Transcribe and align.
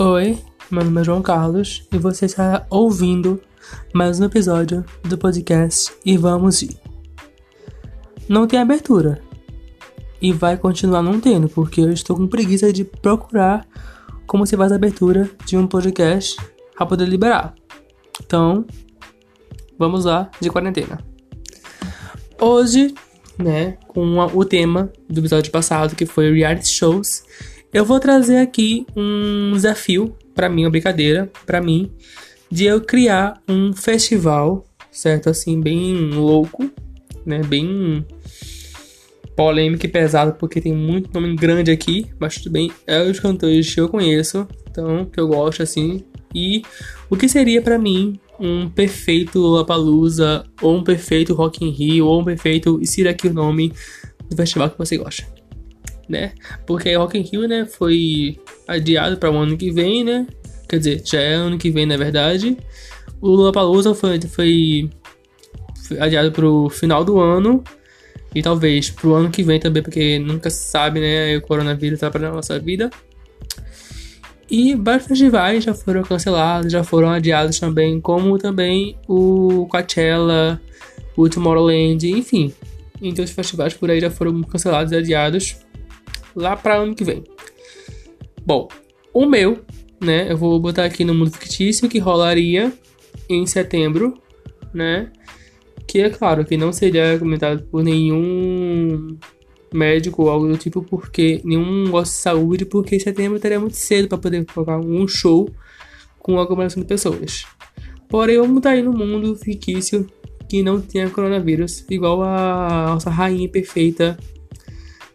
Oi, 0.00 0.38
meu 0.70 0.84
nome 0.84 1.00
é 1.00 1.04
João 1.04 1.20
Carlos 1.20 1.88
e 1.92 1.98
você 1.98 2.26
está 2.26 2.64
ouvindo 2.70 3.42
mais 3.92 4.20
um 4.20 4.26
episódio 4.26 4.84
do 5.02 5.18
podcast 5.18 5.92
E 6.04 6.16
Vamos 6.16 6.62
Ir. 6.62 6.78
Não 8.28 8.46
tem 8.46 8.60
abertura 8.60 9.20
e 10.22 10.32
vai 10.32 10.56
continuar 10.56 11.02
não 11.02 11.18
tendo, 11.18 11.48
porque 11.48 11.80
eu 11.80 11.90
estou 11.90 12.14
com 12.14 12.28
preguiça 12.28 12.72
de 12.72 12.84
procurar 12.84 13.66
como 14.24 14.46
se 14.46 14.56
faz 14.56 14.70
a 14.70 14.76
abertura 14.76 15.28
de 15.44 15.56
um 15.56 15.66
podcast 15.66 16.36
para 16.76 16.86
poder 16.86 17.08
liberar. 17.08 17.56
Então, 18.22 18.64
vamos 19.76 20.04
lá 20.04 20.30
de 20.40 20.48
quarentena. 20.48 21.04
Hoje, 22.40 22.94
né, 23.36 23.78
com 23.88 24.16
o 24.16 24.44
tema 24.44 24.92
do 25.08 25.18
episódio 25.18 25.50
passado, 25.50 25.96
que 25.96 26.06
foi 26.06 26.32
reality 26.32 26.68
shows, 26.68 27.24
eu 27.72 27.84
vou 27.84 28.00
trazer 28.00 28.38
aqui 28.38 28.86
um 28.96 29.52
desafio 29.52 30.16
para 30.34 30.48
mim, 30.48 30.64
uma 30.64 30.70
brincadeira 30.70 31.30
para 31.44 31.60
mim, 31.60 31.90
de 32.50 32.64
eu 32.64 32.80
criar 32.80 33.42
um 33.48 33.72
festival, 33.72 34.64
certo? 34.90 35.28
Assim, 35.28 35.60
bem 35.60 36.10
louco, 36.10 36.70
né? 37.26 37.42
Bem 37.42 38.06
polêmico 39.36 39.84
e 39.86 39.88
pesado, 39.88 40.34
porque 40.34 40.60
tem 40.60 40.72
muito 40.72 41.10
nome 41.12 41.34
grande 41.36 41.70
aqui, 41.70 42.06
mas 42.18 42.36
tudo 42.36 42.52
bem, 42.52 42.72
é 42.86 43.02
os 43.02 43.20
cantores 43.20 43.72
que 43.72 43.80
eu 43.80 43.88
conheço, 43.88 44.48
então, 44.70 45.04
que 45.04 45.20
eu 45.20 45.28
gosto, 45.28 45.62
assim. 45.62 46.04
E 46.34 46.62
o 47.08 47.16
que 47.16 47.28
seria 47.28 47.62
para 47.62 47.78
mim 47.78 48.18
um 48.40 48.68
perfeito 48.68 49.38
Lollapalooza, 49.38 50.44
ou 50.62 50.76
um 50.76 50.82
perfeito 50.82 51.34
Rock 51.34 51.64
in 51.64 51.70
Rio, 51.70 52.06
ou 52.06 52.20
um 52.20 52.24
perfeito, 52.24 52.80
e 52.80 52.86
se 52.86 53.06
aqui 53.06 53.28
o 53.28 53.32
nome 53.32 53.72
do 54.28 54.36
festival 54.36 54.70
que 54.70 54.78
você 54.78 54.96
gosta 54.96 55.37
né? 56.08 56.32
Porque 56.66 56.94
Rock 56.94 57.18
in 57.18 57.22
Rio, 57.22 57.46
né, 57.46 57.66
foi 57.66 58.38
adiado 58.66 59.16
para 59.16 59.30
o 59.30 59.36
ano 59.36 59.56
que 59.56 59.70
vem, 59.70 60.04
né? 60.04 60.26
Quer 60.68 60.78
dizer, 60.78 61.02
já 61.04 61.20
é 61.20 61.34
ano 61.34 61.58
que 61.58 61.70
vem, 61.70 61.86
na 61.86 61.96
verdade. 61.96 62.56
O 63.20 63.28
Lollapalooza 63.28 63.94
foi, 63.94 64.20
foi, 64.20 64.90
adiado 65.98 66.30
para 66.32 66.46
o 66.46 66.68
final 66.68 67.04
do 67.04 67.20
ano 67.20 67.64
e 68.34 68.42
talvez 68.42 68.90
para 68.90 69.08
o 69.08 69.14
ano 69.14 69.30
que 69.30 69.42
vem 69.42 69.58
também, 69.58 69.82
porque 69.82 70.18
nunca 70.18 70.50
se 70.50 70.70
sabe, 70.70 71.00
né? 71.00 71.36
O 71.36 71.42
coronavírus 71.42 72.00
tá 72.00 72.10
para 72.10 72.30
nossa 72.30 72.58
vida. 72.58 72.90
E 74.50 74.74
vários 74.74 75.06
festivais 75.06 75.64
já 75.64 75.74
foram 75.74 76.02
cancelados, 76.02 76.72
já 76.72 76.82
foram 76.82 77.10
adiados 77.10 77.58
também, 77.58 78.00
como 78.00 78.38
também 78.38 78.96
o 79.06 79.66
Coachella, 79.66 80.60
o 81.16 81.28
Tomorrowland, 81.28 82.10
enfim. 82.10 82.52
Então 83.00 83.24
os 83.24 83.30
festivais 83.30 83.74
por 83.74 83.90
aí 83.90 84.00
já 84.00 84.10
foram 84.10 84.42
cancelados 84.42 84.92
e 84.92 84.96
adiados 84.96 85.56
lá 86.38 86.56
para 86.56 86.76
ano 86.76 86.94
que 86.94 87.04
vem. 87.04 87.24
Bom, 88.44 88.68
o 89.12 89.26
meu, 89.26 89.60
né, 90.00 90.30
eu 90.30 90.36
vou 90.36 90.58
botar 90.60 90.84
aqui 90.84 91.04
no 91.04 91.14
mundo 91.14 91.30
fictício 91.32 91.88
que 91.88 91.98
rolaria 91.98 92.72
em 93.28 93.44
setembro, 93.46 94.14
né? 94.72 95.12
Que 95.86 96.00
é 96.00 96.10
claro 96.10 96.44
que 96.44 96.56
não 96.56 96.72
seria 96.72 97.18
comentado 97.18 97.62
por 97.64 97.82
nenhum 97.82 99.18
médico 99.72 100.22
ou 100.22 100.30
algo 100.30 100.48
do 100.48 100.56
tipo, 100.56 100.82
porque 100.82 101.40
nenhum 101.44 101.90
gosta 101.90 102.14
de 102.14 102.20
saúde, 102.20 102.64
porque 102.64 102.96
em 102.96 103.00
setembro 103.00 103.36
estaria 103.36 103.60
muito 103.60 103.76
cedo 103.76 104.08
para 104.08 104.18
poder 104.18 104.46
colocar 104.46 104.78
um 104.78 105.06
show 105.06 105.48
com 106.18 106.38
aglomeração 106.38 106.82
de 106.82 106.88
pessoas. 106.88 107.44
Porém, 108.08 108.38
vamos 108.38 108.58
estar 108.58 108.70
aí 108.70 108.82
no 108.82 108.92
mundo 108.92 109.34
fictício 109.36 110.06
que 110.48 110.62
não 110.62 110.80
tenha 110.80 111.10
coronavírus, 111.10 111.84
igual 111.90 112.22
a 112.22 112.86
nossa 112.88 113.10
rainha 113.10 113.48
perfeita 113.48 114.16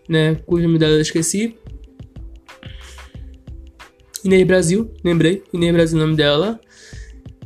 né? 0.08 0.38
Nome 0.48 0.78
dela 0.78 0.94
eu 0.94 1.02
esqueci. 1.02 1.56
Inês 4.24 4.48
Brasil, 4.48 4.94
lembrei. 5.04 5.44
Inês 5.54 5.74
Brasil 5.74 6.00
é 6.00 6.02
o 6.02 6.06
nome 6.06 6.18
dela. 6.18 6.60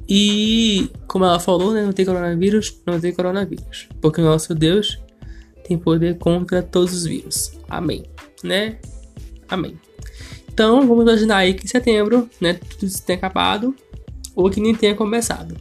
E 0.07 0.89
como 1.07 1.25
ela 1.25 1.39
falou, 1.39 1.73
né? 1.73 1.83
Não 1.83 1.91
tem 1.91 2.05
coronavírus, 2.05 2.81
não 2.85 2.99
tem 2.99 3.13
coronavírus. 3.13 3.89
Porque 3.99 4.21
o 4.21 4.23
nosso 4.23 4.53
Deus 4.55 4.99
tem 5.67 5.77
poder 5.77 6.17
contra 6.17 6.63
todos 6.63 6.93
os 6.93 7.05
vírus. 7.05 7.51
Amém. 7.67 8.03
Né? 8.43 8.77
Amém. 9.49 9.77
Então, 10.51 10.87
vamos 10.87 11.03
imaginar 11.03 11.37
aí 11.37 11.53
que 11.53 11.65
em 11.65 11.67
setembro, 11.67 12.29
né? 12.39 12.53
Tudo 12.53 12.85
isso 12.85 13.03
tenha 13.03 13.17
acabado. 13.17 13.75
Ou 14.35 14.49
que 14.49 14.61
nem 14.61 14.73
tenha 14.73 14.95
começado. 14.95 15.55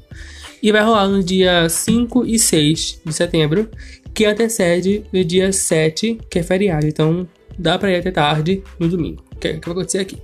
E 0.63 0.71
vai 0.71 0.83
rolar 0.83 1.09
no 1.09 1.23
dia 1.23 1.69
5 1.69 2.25
e 2.27 2.39
6 2.39 3.01
de 3.05 3.13
setembro, 3.13 3.69
que 4.17 4.25
antecede 4.25 5.05
o 5.13 5.23
dia 5.23 5.53
7, 5.53 6.19
que 6.31 6.39
é 6.39 6.43
feriado. 6.43 6.87
Então 6.87 7.29
dá 7.59 7.79
para 7.79 7.93
ir 7.93 7.97
até 7.97 8.11
tarde 8.11 8.63
no 8.81 8.89
domingo. 8.89 9.23
Que 9.39 9.49
é 9.49 9.51
o 9.53 9.61
que 9.61 9.69
vai 9.69 9.77
acontecer 9.77 9.99
aqui. 9.99 10.17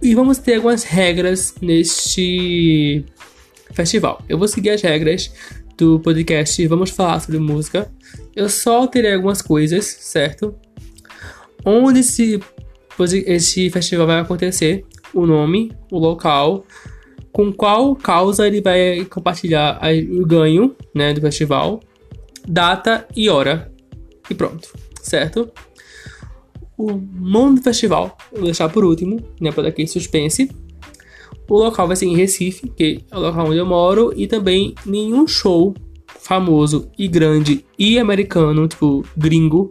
E 0.00 0.14
vamos 0.14 0.38
ter 0.38 0.54
algumas 0.54 0.84
regras 0.84 1.56
neste 1.60 3.04
festival. 3.72 4.22
Eu 4.28 4.38
vou 4.38 4.46
seguir 4.46 4.70
as 4.70 4.80
regras 4.80 5.32
do 5.76 5.98
podcast 5.98 6.64
Vamos 6.68 6.90
Falar 6.90 7.18
sobre 7.18 7.40
Música. 7.40 7.90
Eu 8.34 8.48
só 8.48 8.76
alterei 8.76 9.14
algumas 9.14 9.42
coisas, 9.42 9.84
certo? 9.84 10.54
Onde 11.64 11.98
esse, 11.98 12.40
esse 13.26 13.70
festival 13.70 14.06
vai 14.06 14.20
acontecer, 14.20 14.84
o 15.12 15.26
nome, 15.26 15.72
o 15.90 15.98
local, 15.98 16.64
com 17.32 17.52
qual 17.52 17.96
causa 17.96 18.46
ele 18.46 18.60
vai 18.60 19.04
compartilhar 19.06 19.80
o 20.12 20.24
ganho 20.24 20.76
né, 20.94 21.12
do 21.12 21.20
festival 21.20 21.80
data 22.46 23.06
e 23.14 23.28
hora. 23.28 23.72
E 24.28 24.34
pronto, 24.34 24.68
certo? 25.02 25.50
O 26.76 26.92
nome 26.92 27.56
do 27.56 27.62
festival, 27.62 28.16
vou 28.32 28.44
deixar 28.44 28.68
por 28.68 28.84
último, 28.84 29.18
né, 29.40 29.50
para 29.50 29.64
daqui 29.64 29.86
suspense. 29.86 30.50
O 31.48 31.56
local 31.56 31.86
vai 31.86 31.96
ser 31.96 32.06
em 32.06 32.16
Recife, 32.16 32.68
que 32.68 33.04
é 33.10 33.16
o 33.16 33.20
local 33.20 33.46
onde 33.46 33.58
eu 33.58 33.66
moro, 33.66 34.12
e 34.16 34.26
também 34.26 34.74
nenhum 34.84 35.26
show 35.26 35.74
famoso 36.06 36.90
e 36.98 37.06
grande 37.06 37.64
e 37.78 37.98
americano, 37.98 38.66
tipo 38.66 39.04
gringo, 39.16 39.70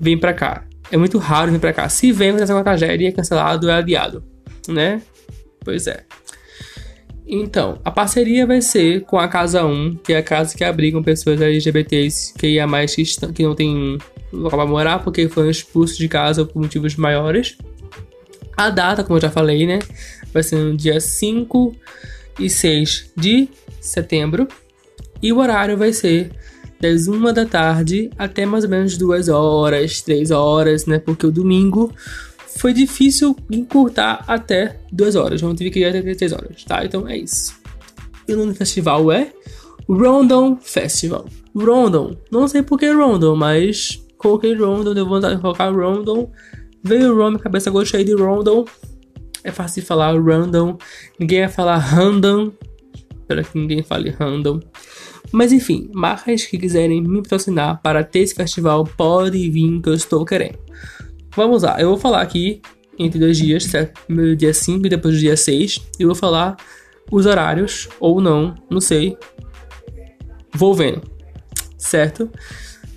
vem 0.00 0.18
pra 0.18 0.32
cá. 0.32 0.66
É 0.90 0.96
muito 0.96 1.18
raro 1.18 1.52
vir 1.52 1.60
pra 1.60 1.72
cá. 1.72 1.88
Se 1.88 2.12
vem, 2.12 2.30
acontece 2.30 2.52
uma 2.52 2.64
tragédia, 2.64 3.08
é 3.08 3.12
cancelado, 3.12 3.68
é 3.68 3.74
adiado, 3.74 4.24
né? 4.68 5.02
Pois 5.64 5.86
é. 5.86 6.04
Então, 7.26 7.80
a 7.84 7.90
parceria 7.90 8.46
vai 8.46 8.62
ser 8.62 9.02
com 9.02 9.18
a 9.18 9.26
Casa 9.26 9.64
1, 9.64 9.96
que 9.96 10.12
é 10.12 10.18
a 10.18 10.22
casa 10.22 10.56
que 10.56 10.62
abrigam 10.62 11.02
pessoas 11.02 11.40
LGBTs 11.40 12.34
que 12.34 12.46
ia 12.46 12.66
mais 12.66 12.94
que 12.94 13.42
não 13.42 13.54
tem 13.54 13.98
local 14.32 14.60
para 14.60 14.68
morar 14.68 14.98
porque 15.00 15.28
foram 15.28 15.50
expulsos 15.50 15.96
de 15.96 16.08
casa 16.08 16.44
por 16.44 16.62
motivos 16.62 16.94
maiores. 16.94 17.56
A 18.56 18.70
data, 18.70 19.02
como 19.02 19.16
eu 19.16 19.22
já 19.22 19.30
falei, 19.30 19.66
né, 19.66 19.80
vai 20.32 20.42
ser 20.42 20.56
no 20.56 20.76
dia 20.76 21.00
5 21.00 21.74
e 22.38 22.48
6 22.48 23.10
de 23.16 23.48
setembro. 23.80 24.46
E 25.20 25.32
o 25.32 25.38
horário 25.38 25.76
vai 25.76 25.92
ser 25.92 26.30
das 26.80 27.08
1 27.08 27.32
da 27.32 27.44
tarde 27.44 28.10
até 28.16 28.46
mais 28.46 28.64
ou 28.64 28.70
menos 28.70 28.96
2 28.96 29.28
horas, 29.28 30.00
3 30.00 30.30
horas, 30.30 30.86
né? 30.86 30.98
Porque 30.98 31.26
o 31.26 31.32
domingo 31.32 31.92
foi 32.56 32.72
difícil 32.72 33.36
encurtar 33.50 34.24
até 34.26 34.80
2 34.92 35.16
horas. 35.16 35.40
Vamos 35.40 35.58
ter 35.58 35.70
que 35.70 35.80
ir 35.80 35.84
até 35.84 36.02
3 36.02 36.32
horas, 36.32 36.64
tá? 36.64 36.84
Então 36.84 37.08
é 37.08 37.16
isso. 37.16 37.54
E 38.28 38.32
o 38.32 38.36
nome 38.36 38.52
do 38.52 38.56
festival 38.56 39.12
é 39.12 39.32
Rondon 39.88 40.56
Festival. 40.60 41.26
Rondon. 41.54 42.16
Não 42.30 42.48
sei 42.48 42.62
por 42.62 42.78
que 42.78 42.90
Rondon, 42.90 43.36
mas 43.36 44.02
coloquei 44.18 44.54
Rondon, 44.54 44.94
deu 44.94 45.06
vontade 45.06 45.36
de 45.36 45.42
colocar 45.42 45.70
Rondon. 45.70 46.30
Veio 46.82 47.18
o 47.18 47.30
na 47.30 47.38
cabeça, 47.38 47.70
gostei 47.70 48.04
de 48.04 48.14
Rondon. 48.14 48.64
É 49.42 49.50
fácil 49.52 49.82
de 49.82 49.86
falar 49.86 50.12
random. 50.20 50.76
Ninguém 51.18 51.40
vai 51.40 51.48
falar 51.48 51.78
random. 51.78 52.52
Espero 53.20 53.44
que 53.44 53.58
ninguém 53.58 53.82
fale 53.82 54.10
random. 54.10 54.60
Mas 55.32 55.52
enfim, 55.52 55.90
marcas 55.92 56.44
que 56.44 56.58
quiserem 56.58 57.02
me 57.02 57.22
patrocinar 57.22 57.80
para 57.82 58.04
ter 58.04 58.20
esse 58.20 58.34
festival, 58.34 58.84
pode 58.84 59.50
vir 59.50 59.80
que 59.80 59.88
eu 59.88 59.94
estou 59.94 60.24
querendo. 60.24 60.58
Vamos 61.36 61.64
lá, 61.64 61.78
eu 61.78 61.90
vou 61.90 61.98
falar 61.98 62.22
aqui 62.22 62.62
entre 62.98 63.18
dois 63.18 63.36
dias, 63.36 63.64
certo? 63.64 64.00
Primeiro 64.06 64.34
dia 64.34 64.54
5 64.54 64.86
e 64.86 64.88
depois 64.88 65.14
do 65.14 65.20
dia 65.20 65.36
6. 65.36 65.82
Eu 65.98 66.08
vou 66.08 66.16
falar 66.16 66.56
os 67.12 67.26
horários, 67.26 67.90
ou 68.00 68.22
não, 68.22 68.54
não 68.70 68.80
sei. 68.80 69.18
Vou 70.54 70.72
vendo, 70.72 71.02
certo? 71.76 72.30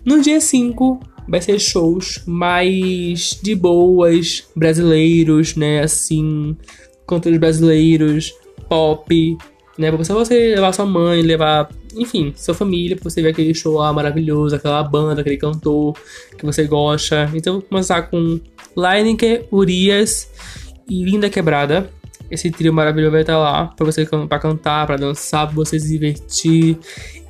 No 0.06 0.22
dia 0.22 0.40
5 0.40 1.02
vai 1.28 1.42
ser 1.42 1.60
shows 1.60 2.24
mais 2.26 3.38
de 3.44 3.54
boas, 3.56 4.48
brasileiros, 4.56 5.58
né? 5.58 5.82
Assim, 5.82 6.56
cantores 7.06 7.38
brasileiros, 7.38 8.34
pop, 8.70 9.38
né? 9.80 9.90
Pra 9.90 9.98
você 9.98 10.56
levar 10.56 10.74
sua 10.74 10.86
mãe, 10.86 11.22
levar, 11.22 11.70
enfim, 11.96 12.34
sua 12.36 12.54
família, 12.54 12.96
pra 12.96 13.10
você 13.10 13.22
ver 13.22 13.30
aquele 13.30 13.54
show 13.54 13.78
lá 13.78 13.92
maravilhoso, 13.94 14.56
aquela 14.56 14.84
banda, 14.84 15.22
aquele 15.22 15.38
cantor 15.38 15.96
que 16.38 16.46
você 16.46 16.66
gosta. 16.66 17.30
Então, 17.34 17.54
vou 17.54 17.62
começar 17.64 18.04
com 18.04 18.40
Lineker, 18.76 19.48
Urias 19.52 20.30
e 20.90 21.04
Linda 21.04 21.30
Quebrada. 21.30 21.90
Esse 22.30 22.52
trio 22.52 22.72
maravilhoso 22.72 23.12
vai 23.14 23.22
estar 23.22 23.40
lá 23.40 23.68
pra 23.68 23.86
você 23.86 24.06
pra 24.06 24.38
cantar, 24.38 24.86
pra 24.86 24.98
dançar, 24.98 25.48
pra 25.48 25.56
você 25.56 25.80
se 25.80 25.90
divertir. 25.90 26.78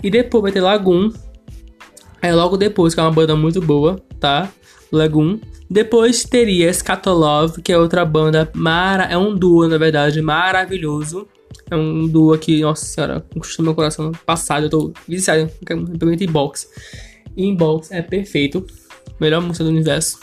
E 0.04 0.10
depois 0.10 0.42
vai 0.42 0.52
ter 0.52 0.60
Lagoon, 0.60 1.12
Aí 2.22 2.34
logo 2.34 2.58
depois, 2.58 2.94
que 2.94 3.00
é 3.00 3.04
uma 3.04 3.12
banda 3.12 3.36
muito 3.36 3.62
boa, 3.62 3.98
tá? 4.20 4.50
Lagoon. 4.92 5.40
Depois 5.70 6.24
teria 6.24 6.74
Scatolove, 6.74 7.62
que 7.62 7.72
é 7.72 7.78
outra 7.78 8.04
banda, 8.04 8.50
mara... 8.54 9.04
é 9.06 9.18
um 9.18 9.36
duo, 9.36 9.68
na 9.68 9.78
verdade, 9.78 10.22
maravilhoso. 10.22 11.28
É 11.70 11.76
um 11.76 12.08
duo 12.08 12.38
que, 12.38 12.62
nossa 12.62 12.86
senhora, 12.86 13.26
conquistou 13.34 13.64
meu 13.64 13.76
coração 13.76 14.12
passado. 14.26 14.66
Eu 14.66 14.70
tô 14.70 14.94
viciado 15.08 15.50
em 15.70 16.24
inbox. 16.24 16.68
Inbox 17.38 17.92
é 17.92 18.02
perfeito. 18.02 18.66
Melhor 19.20 19.42
música 19.42 19.64
do 19.64 19.70
universo. 19.70 20.20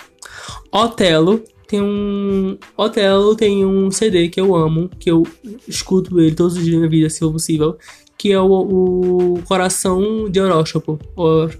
Otelo 0.73 1.43
tem 1.69 1.81
um. 1.81 2.59
Otelo 2.77 3.37
tem 3.37 3.65
um 3.65 3.91
CD 3.91 4.29
que 4.29 4.41
eu 4.41 4.55
amo, 4.57 4.91
que 4.99 5.11
eu 5.11 5.25
escuto 5.69 6.19
ele 6.19 6.35
todos 6.35 6.57
os 6.57 6.65
dias 6.65 6.75
da 6.75 6.79
minha 6.79 6.91
vida, 6.91 7.11
se 7.11 7.21
for 7.21 7.33
possível. 7.33 7.79
Que 8.19 8.33
é 8.33 8.41
o, 8.41 8.51
o 8.51 9.43
Coração 9.43 10.29
de 10.29 10.41
Horóscopo. 10.41 10.99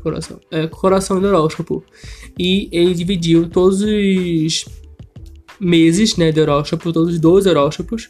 coração. 0.03 0.41
É, 0.51 0.67
Coração 0.67 1.21
de 1.21 1.27
Horóscopo. 1.27 1.85
E 2.39 2.69
ele 2.73 2.95
dividiu 2.95 3.49
todos 3.49 3.83
os 3.83 4.65
meses, 5.61 6.17
né, 6.17 6.33
de 6.33 6.41
horóscopo, 6.41 6.93
todos 6.93 7.15
os 7.15 7.21
12 7.21 7.49
horóscopos 7.49 8.09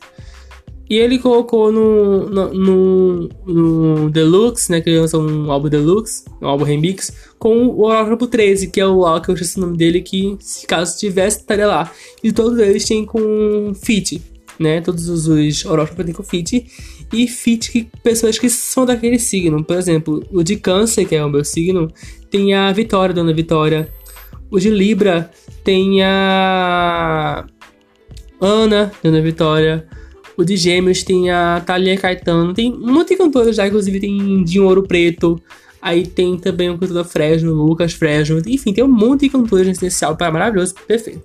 e 0.88 0.96
ele 0.96 1.18
colocou 1.18 1.72
no, 1.72 2.28
no, 2.28 2.54
no, 2.54 3.28
no 3.46 4.10
Deluxe, 4.10 4.70
né? 4.70 4.80
Que 4.80 4.90
ele 4.90 5.00
lançou 5.00 5.20
um 5.22 5.50
álbum 5.50 5.68
Deluxe, 5.68 6.24
um 6.40 6.46
álbum 6.46 6.64
remix, 6.64 7.12
com 7.38 7.66
o 7.66 7.84
Horóscopo 7.86 8.28
13, 8.28 8.68
que 8.68 8.80
é 8.80 8.86
o 8.86 9.00
lá 9.00 9.20
que 9.20 9.28
eu 9.28 9.34
esqueci 9.34 9.58
o 9.58 9.62
nome 9.62 9.76
dele, 9.76 10.00
que 10.00 10.36
se 10.38 10.66
caso 10.66 10.96
tivesse, 10.96 11.38
estaria 11.38 11.66
lá. 11.66 11.90
E 12.22 12.30
todos 12.30 12.58
eles 12.60 12.84
têm 12.84 13.04
com 13.04 13.72
fit, 13.74 14.22
né? 14.60 14.80
Todos 14.80 15.08
os 15.08 15.64
horóscopos 15.66 16.04
têm 16.04 16.14
com 16.14 16.22
fit. 16.22 16.66
E 17.12 17.26
fit 17.26 17.70
que 17.70 17.88
pessoas 18.02 18.38
que 18.38 18.48
são 18.48 18.86
daquele 18.86 19.18
signo. 19.18 19.64
Por 19.64 19.76
exemplo, 19.76 20.24
o 20.30 20.44
de 20.44 20.56
Câncer, 20.56 21.06
que 21.06 21.16
é 21.16 21.24
o 21.24 21.28
meu 21.28 21.44
signo, 21.44 21.92
tem 22.30 22.54
a 22.54 22.70
Vitória, 22.72 23.14
Dona 23.14 23.32
Vitória. 23.32 23.92
O 24.50 24.60
de 24.60 24.70
Libra 24.70 25.32
tem 25.64 26.02
a 26.04 27.44
Ana, 28.40 28.92
Dona 29.02 29.20
Vitória. 29.20 29.88
O 30.36 30.44
de 30.44 30.56
Gêmeos 30.56 31.02
tem 31.02 31.30
a 31.30 31.62
Thalia 31.64 31.96
Caetano. 31.96 32.52
Tem 32.52 32.72
um 32.72 32.92
monte 32.92 33.10
de 33.10 33.16
cantores 33.16 33.56
já, 33.56 33.66
inclusive 33.66 33.98
tem 34.00 34.44
de 34.44 34.60
Ouro 34.60 34.82
Preto. 34.82 35.40
Aí 35.80 36.06
tem 36.06 36.36
também 36.36 36.68
o 36.68 36.76
cantor 36.76 36.94
da 36.94 37.04
Fresno, 37.04 37.52
Lucas 37.52 37.92
Fresno. 37.92 38.42
Enfim, 38.46 38.72
tem 38.72 38.82
um 38.82 38.88
monte 38.88 39.22
de 39.22 39.28
cantores 39.28 39.66
nesse 39.66 39.86
especial. 39.86 40.16
Para 40.16 40.32
maravilhoso, 40.32 40.74
perfeito. 40.86 41.22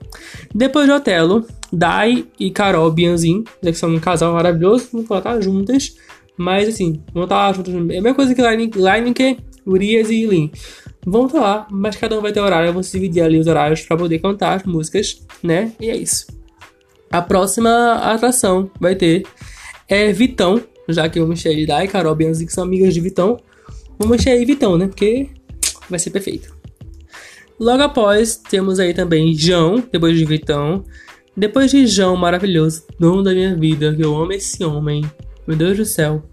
Depois 0.53 0.85
de 0.85 0.91
Otelo, 0.91 1.45
Dai 1.73 2.25
e 2.39 2.51
Carol 2.51 2.91
Bianzin, 2.91 3.43
que 3.61 3.73
são 3.73 3.89
um 3.89 3.99
casal 3.99 4.33
maravilhoso, 4.33 4.87
vão 4.93 5.17
estar 5.17 5.41
juntas. 5.41 5.95
Mas 6.37 6.69
assim, 6.69 7.01
vão 7.13 7.23
estar 7.23 7.53
juntas. 7.53 7.73
É 7.73 7.77
a 7.77 7.81
mesma 7.81 8.13
coisa 8.13 8.35
que 8.35 8.41
Lineker, 8.41 9.37
Urias 9.65 10.09
e 10.09 10.25
Lin. 10.25 10.51
Vão 11.05 11.25
estar 11.25 11.39
lá, 11.39 11.67
mas 11.71 11.95
cada 11.95 12.17
um 12.17 12.21
vai 12.21 12.31
ter 12.31 12.39
horário. 12.39 12.71
Vão 12.71 12.83
se 12.83 12.91
dividir 12.91 13.23
ali 13.23 13.39
os 13.39 13.47
horários 13.47 13.81
para 13.81 13.97
poder 13.97 14.19
cantar 14.19 14.55
as 14.55 14.63
músicas, 14.63 15.25
né? 15.41 15.71
E 15.79 15.89
é 15.89 15.97
isso. 15.97 16.27
A 17.11 17.21
próxima 17.21 17.95
atração 17.95 18.71
vai 18.79 18.95
ter 18.95 19.23
é 19.87 20.13
Vitão, 20.13 20.63
já 20.87 21.09
que 21.09 21.19
o 21.19 21.27
Michel 21.27 21.51
e 21.51 21.65
Dai, 21.65 21.87
Carol 21.87 22.15
Bianzi, 22.15 22.45
que 22.45 22.53
são 22.53 22.63
amigas 22.63 22.93
de 22.93 23.01
Vitão. 23.01 23.37
O 23.99 24.07
Michel 24.07 24.41
e 24.41 24.45
Vitão, 24.45 24.77
né? 24.77 24.87
Porque 24.87 25.29
vai 25.89 25.99
ser 25.99 26.11
perfeito. 26.11 26.55
Logo 27.59 27.83
após, 27.83 28.37
temos 28.37 28.79
aí 28.79 28.93
também 28.93 29.35
João, 29.35 29.83
depois 29.91 30.17
de 30.17 30.23
Vitão. 30.23 30.85
Depois 31.35 31.69
de 31.69 31.85
João, 31.85 32.15
maravilhoso, 32.15 32.83
dono 32.97 33.21
da 33.21 33.33
minha 33.33 33.55
vida, 33.55 33.93
que 33.93 34.03
eu 34.03 34.15
amo 34.15 34.31
esse 34.31 34.63
homem. 34.63 35.03
Meu 35.45 35.57
Deus 35.57 35.77
do 35.77 35.85
céu. 35.85 36.23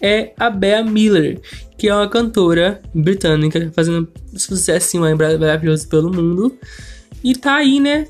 É 0.00 0.32
a 0.38 0.48
Bea 0.48 0.82
Miller, 0.82 1.40
que 1.76 1.88
é 1.88 1.94
uma 1.94 2.08
cantora 2.08 2.80
britânica, 2.94 3.70
fazendo 3.74 4.08
sucesso 4.34 4.98
maravilhoso 4.98 5.86
pelo 5.88 6.10
mundo. 6.10 6.56
E 7.22 7.34
tá 7.34 7.56
aí, 7.56 7.78
né? 7.78 8.08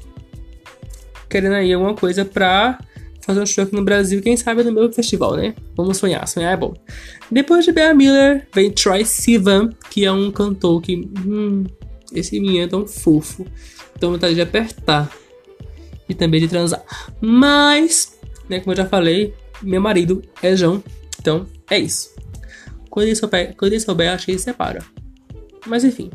Querendo 1.32 1.55
aí 1.55 1.73
alguma 1.73 1.94
coisa 1.94 2.26
pra 2.26 2.79
fazer 3.23 3.40
um 3.40 3.46
show 3.46 3.64
aqui 3.64 3.75
no 3.75 3.82
Brasil, 3.82 4.20
quem 4.20 4.37
sabe 4.37 4.62
no 4.62 4.70
meu 4.70 4.93
festival, 4.93 5.34
né? 5.34 5.55
Vamos 5.75 5.96
sonhar, 5.96 6.29
sonhar 6.29 6.52
é 6.52 6.56
bom. 6.56 6.75
Depois 7.31 7.64
de 7.64 7.73
Bea 7.73 7.94
Miller, 7.94 8.46
vem 8.55 8.70
Troy 8.70 9.05
Sivan, 9.06 9.70
que 9.90 10.05
é 10.05 10.12
um 10.12 10.31
cantor 10.31 10.82
que. 10.82 11.08
Hum, 11.25 11.64
esse 12.12 12.38
menino 12.38 12.64
é 12.64 12.67
tão 12.67 12.87
fofo. 12.87 13.46
Então 13.96 14.11
vontade 14.11 14.34
de 14.34 14.43
apertar. 14.43 15.11
E 16.06 16.14
também 16.14 16.40
de 16.40 16.49
transar. 16.49 16.82
Mas, 17.20 18.19
né, 18.49 18.61
como 18.61 18.73
eu 18.73 18.76
já 18.76 18.87
falei, 18.87 19.32
meu 19.62 19.81
marido 19.81 20.20
é 20.43 20.55
João. 20.55 20.82
Então, 21.19 21.46
é 21.70 21.79
isso. 21.79 22.14
Quando 22.90 23.06
ele 23.06 23.17
souber, 23.17 23.55
quando 23.56 23.73
ele 23.73 23.81
souber 23.81 24.12
acho 24.12 24.26
que 24.26 24.32
ele 24.32 24.38
separa. 24.38 24.84
Mas 25.67 25.84
enfim. 25.84 26.11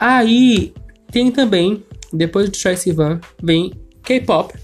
Aí, 0.00 0.72
tem 1.10 1.30
também, 1.30 1.84
depois 2.10 2.48
de 2.48 2.58
Troy 2.58 2.76
Sivan, 2.76 3.20
vem 3.42 3.72
K-pop 4.08 4.54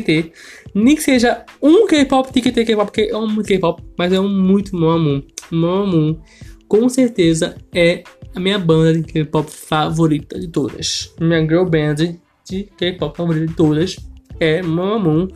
ter. 0.00 0.32
Nem 0.74 0.94
que 0.94 1.02
seja 1.02 1.44
um 1.62 1.86
K-pop, 1.86 2.32
ter 2.32 2.64
K-pop, 2.64 2.90
porque 2.90 3.10
é 3.10 3.16
um 3.16 3.28
muito 3.28 3.46
K-pop, 3.46 3.82
mas 3.96 4.12
é 4.12 4.20
um 4.20 4.28
muito 4.28 4.76
Mamamoo. 4.76 5.22
Mamamoo, 5.50 6.20
com 6.66 6.88
certeza, 6.88 7.56
é 7.74 8.02
a 8.34 8.40
minha 8.40 8.58
banda 8.58 8.92
de 8.94 9.02
K-pop 9.02 9.50
favorita 9.50 10.38
de 10.38 10.48
todas. 10.48 11.14
Minha 11.20 11.40
girl 11.40 11.64
band 11.64 12.18
de 12.44 12.64
K-pop 12.76 13.16
favorita 13.16 13.46
de 13.46 13.54
todas 13.54 13.96
é 14.38 14.62
Mamamoo. 14.62 15.28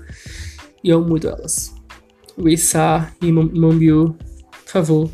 E 0.85 0.91
eu 0.91 0.99
amo 0.99 1.09
muito 1.09 1.29
elas. 1.29 1.75
Wisa 2.37 3.13
e 3.23 3.31
Mombyu, 3.31 4.17
por 4.65 4.73
favor, 4.73 5.11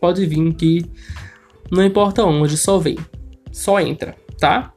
pode 0.00 0.26
vir 0.26 0.52
que 0.54 0.84
não 1.70 1.84
importa 1.84 2.24
onde, 2.24 2.56
só 2.56 2.78
vem. 2.78 2.98
Só 3.52 3.78
entra, 3.78 4.16
tá? 4.38 4.72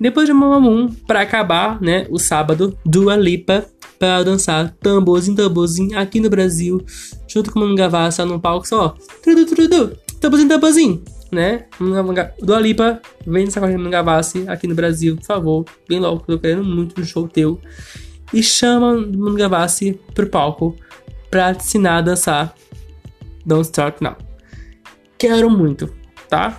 Depois 0.00 0.26
de 0.26 0.32
Mamamoo, 0.32 0.88
para 1.06 1.20
acabar, 1.20 1.80
né, 1.80 2.06
o 2.08 2.18
sábado, 2.18 2.74
Dua 2.86 3.16
Lipa 3.16 3.66
para 3.98 4.22
dançar 4.22 4.74
tamborzinho, 4.80 5.36
tamborzinho 5.36 5.98
aqui 5.98 6.20
no 6.20 6.30
Brasil, 6.30 6.82
junto 7.28 7.52
com 7.52 7.60
Manu 7.60 7.74
Gavassi 7.74 8.24
no 8.24 8.40
palco 8.40 8.66
só, 8.66 8.96
tudo, 9.22 9.44
tudo, 9.44 9.98
tamborzinho, 10.18 10.48
tamborzinho, 10.48 11.04
né? 11.30 11.66
Dua 12.40 12.58
Lipa, 12.58 12.98
vem 13.26 13.44
nessa 13.44 13.60
corrida 13.60 13.76
Manu 13.76 13.90
Gavassi 13.90 14.48
aqui 14.48 14.66
no 14.66 14.74
Brasil, 14.74 15.16
por 15.16 15.24
favor, 15.24 15.64
bem 15.86 16.00
logo, 16.00 16.24
tô 16.26 16.38
querendo 16.38 16.64
muito 16.64 16.98
um 16.98 17.04
show 17.04 17.28
teu. 17.28 17.60
E 18.32 18.42
chama 18.42 18.94
Manu 18.94 19.34
Gavassi 19.34 20.00
pro 20.14 20.26
palco 20.26 20.74
pra 21.30 21.54
te 21.54 21.62
ensinar 21.64 21.98
a 21.98 22.00
dançar 22.00 22.54
Don't 23.44 23.66
Start 23.66 24.00
Now. 24.00 24.16
Quero 25.18 25.50
muito, 25.50 25.92
tá? 26.28 26.58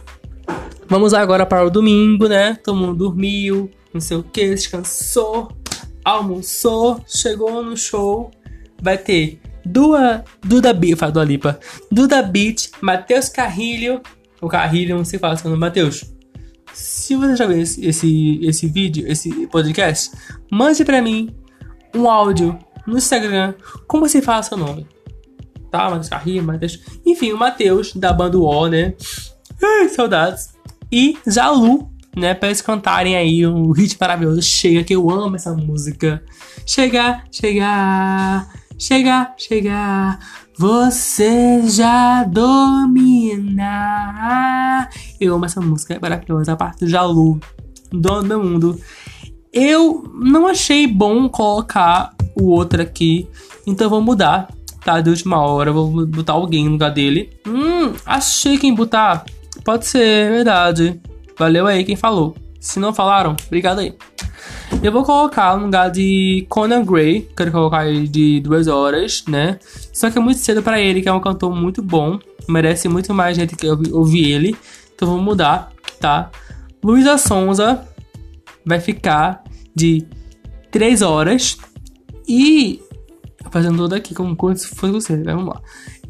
Vamos 0.87 1.13
agora 1.13 1.45
para 1.45 1.65
o 1.65 1.69
domingo, 1.69 2.27
né? 2.27 2.57
Todo 2.63 2.77
mundo 2.77 2.95
dormiu, 2.95 3.69
não 3.93 4.01
sei 4.01 4.17
o 4.17 4.23
que, 4.23 4.49
descansou, 4.49 5.51
almoçou, 6.03 7.01
chegou 7.07 7.63
no 7.63 7.77
show. 7.77 8.31
Vai 8.81 8.97
ter 8.97 9.39
Dua, 9.65 10.23
Duda 10.43 10.73
Beat, 10.73 10.97
fala 10.97 11.11
Dua 11.11 11.59
Duda 11.91 12.21
Beat, 12.21 12.71
Matheus 12.81 13.29
Carrilho, 13.29 14.01
o 14.41 14.47
Carrilho, 14.47 14.97
não 14.97 15.05
sei 15.05 15.19
falar 15.19 15.37
seu 15.37 15.49
nome, 15.49 15.61
Matheus. 15.61 16.03
Se 16.73 17.15
você 17.15 17.35
já 17.35 17.45
viu 17.45 17.61
esse, 17.61 17.85
esse, 17.85 18.39
esse 18.43 18.67
vídeo, 18.67 19.05
esse 19.07 19.47
podcast, 19.47 20.11
mande 20.51 20.83
para 20.83 21.01
mim 21.01 21.29
um 21.95 22.09
áudio 22.09 22.57
no 22.87 22.97
Instagram 22.97 23.53
como 23.87 24.07
você 24.07 24.21
fala 24.21 24.41
seu 24.41 24.57
nome. 24.57 24.87
Tá, 25.69 25.89
Matheus 25.89 26.09
Carrilho, 26.09 26.43
Matheus. 26.43 26.79
Enfim, 27.05 27.31
o 27.31 27.37
Matheus, 27.37 27.93
da 27.93 28.11
banda 28.11 28.37
O, 28.37 28.67
né? 28.67 28.93
Ai, 29.63 29.89
saudades 29.89 30.49
e 30.91 31.17
Zalu, 31.29 31.89
né, 32.17 32.33
para 32.33 32.49
eles 32.49 32.61
cantarem 32.61 33.15
aí 33.15 33.45
um 33.47 33.71
hit 33.71 33.95
maravilhoso, 33.99 34.41
Chega, 34.41 34.83
que 34.83 34.95
eu 34.95 35.09
amo 35.09 35.35
essa 35.35 35.53
música. 35.53 36.21
Chega, 36.65 37.23
chega, 37.31 38.47
chega, 38.77 39.33
chega, 39.37 40.19
você 40.57 41.61
já 41.67 42.23
domina. 42.23 43.69
Eu 45.19 45.35
amo 45.35 45.45
essa 45.45 45.61
música, 45.61 45.93
é 45.93 45.99
maravilhosa, 45.99 46.53
a 46.53 46.57
parte 46.57 46.79
do 46.85 46.89
Jalu, 46.89 47.39
dono 47.91 48.27
do 48.27 48.43
mundo. 48.43 48.81
Eu 49.53 50.03
não 50.13 50.47
achei 50.47 50.87
bom 50.87 51.29
colocar 51.29 52.15
o 52.35 52.47
outro 52.47 52.81
aqui, 52.81 53.29
então 53.65 53.89
vou 53.89 54.01
mudar, 54.01 54.51
tá? 54.83 54.99
De 54.99 55.09
última 55.09 55.39
hora, 55.41 55.71
vou 55.71 56.05
botar 56.07 56.33
alguém 56.33 56.65
no 56.65 56.71
lugar 56.71 56.89
dele. 56.91 57.29
Hum, 57.47 57.93
achei 58.05 58.57
quem 58.57 58.73
botar 58.73 59.23
Pode 59.63 59.85
ser, 59.85 60.03
é 60.03 60.29
verdade. 60.29 60.99
Valeu 61.37 61.67
aí 61.67 61.83
quem 61.83 61.95
falou. 61.95 62.35
Se 62.59 62.79
não 62.79 62.93
falaram, 62.93 63.35
obrigado 63.47 63.79
aí. 63.79 63.95
Eu 64.81 64.91
vou 64.91 65.03
colocar 65.03 65.57
no 65.57 65.65
lugar 65.65 65.89
de 65.89 66.45
Conan 66.49 66.83
Gray, 66.83 67.29
quero 67.35 67.51
colocar 67.51 67.87
ele 67.87 68.07
de 68.07 68.39
duas 68.39 68.67
horas, 68.67 69.23
né? 69.27 69.59
Só 69.93 70.09
que 70.09 70.17
é 70.17 70.21
muito 70.21 70.39
cedo 70.39 70.63
para 70.63 70.79
ele, 70.79 71.01
que 71.01 71.09
é 71.09 71.13
um 71.13 71.19
cantor 71.19 71.53
muito 71.55 71.81
bom, 71.81 72.19
merece 72.47 72.87
muito 72.87 73.13
mais 73.13 73.35
gente 73.35 73.55
que 73.55 73.67
ouvir 73.91 74.31
ele. 74.31 74.55
Então 74.95 75.07
vamos 75.07 75.23
mudar, 75.23 75.71
tá? 75.99 76.31
Luísa 76.83 77.17
Sonza 77.17 77.85
vai 78.65 78.79
ficar 78.79 79.43
de 79.75 80.05
3 80.71 81.01
horas 81.01 81.57
e 82.27 82.81
fazendo 83.51 83.77
tudo 83.77 83.95
aqui 83.95 84.13
como 84.13 84.35
se 84.55 84.67
fosse 84.67 84.91
você, 84.91 85.15
né? 85.15 85.33
vamos 85.33 85.53
lá. 85.53 85.61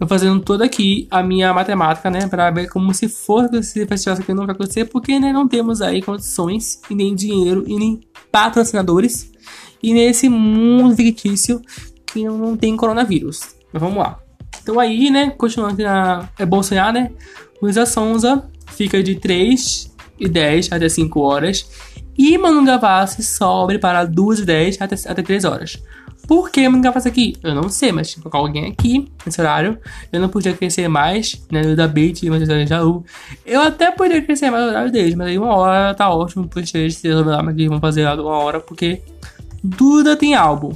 Tô 0.01 0.08
fazendo 0.08 0.41
toda 0.41 0.65
aqui 0.65 1.08
a 1.12 1.22
minha 1.22 1.53
matemática, 1.53 2.10
né? 2.10 2.27
Pra 2.27 2.50
ver 2.50 2.67
como 2.70 2.91
se 2.91 3.08
for 3.08 3.48
esse 3.53 3.86
festival 3.86 4.17
aqui 4.17 4.34
não 4.34 4.48
vai 4.48 4.55
acontecer, 4.55 4.86
porque 4.86 5.20
né, 5.20 5.31
não 5.31 5.48
temos 5.48 5.79
aí 5.79 6.01
condições, 6.01 6.81
e 6.89 6.96
nem 6.96 7.13
dinheiro, 7.13 7.65
e 7.67 7.77
nem 7.77 8.01
patrocinadores, 8.31 9.31
e 9.81 9.93
nesse 9.93 10.27
mundo 10.27 10.96
fictício 10.96 11.62
que 12.08 12.24
não, 12.24 12.36
não 12.36 12.58
tem 12.58 12.75
coronavírus. 12.75 13.41
Mas 13.72 13.79
vamos 13.79 14.00
lá. 14.00 14.17
Então 14.63 14.79
aí, 14.79 15.12
né, 15.12 15.29
continuando 15.38 15.84
na 15.84 16.27
É 16.39 16.48
Bom 16.48 16.63
Sonhar, 16.63 16.91
né? 16.91 17.12
Luísa 17.62 17.86
Sonza 17.86 18.43
fica 18.72 19.03
de 19.03 19.17
3 19.17 19.96
e 20.20 20.27
10 20.27 20.72
até 20.72 20.89
5 20.89 21.20
horas. 21.20 21.70
E 22.17 22.36
Manu 22.39 22.65
Gavassi 22.65 23.22
sobe 23.22 23.77
para 23.77 24.03
2 24.05 24.39
e 24.39 24.46
10 24.46 24.81
até, 24.81 24.96
até 25.08 25.22
3 25.22 25.46
horas. 25.46 25.79
Por 26.28 26.50
que 26.50 26.68
Manu 26.68 26.84
Gavassi 26.84 27.08
aqui? 27.08 27.36
Eu 27.44 27.54
não 27.54 27.68
sei, 27.70 27.92
mas 27.92 28.10
tinha 28.10 28.24
que 28.24 28.30
colocar 28.30 28.38
alguém 28.38 28.72
aqui 28.72 29.12
nesse 29.25 29.42
horário. 29.42 29.78
Eu 30.12 30.22
não 30.22 30.30
podia 30.30 30.54
crescer 30.54 30.88
mais, 30.88 31.46
né? 31.51 31.62
No 31.62 31.75
da 31.75 31.88
Beat, 31.88 32.24
mas 32.24 32.48
já 32.48 32.80
Eu 33.46 33.62
até 33.62 33.92
poderia 33.92 34.22
crescer 34.22 34.50
mais 34.50 34.63
no 34.63 34.70
horário 34.70 34.92
deles, 34.92 35.16
mas 35.16 35.28
aí 35.28 35.38
uma 35.38 35.56
hora 35.56 35.94
tá 35.94 36.10
ótimo, 36.10 36.48
porque 36.48 36.78
eles 36.78 36.96
se 36.96 37.08
resolver 37.08 37.32
lá, 37.32 37.44
mas 37.44 37.56
eles 37.56 37.68
vão 37.68 37.80
fazer 37.80 38.08
uma 38.08 38.38
hora, 38.38 38.60
porque 38.60 39.01
Duda 39.63 40.16
tem 40.16 40.34
álbum. 40.34 40.72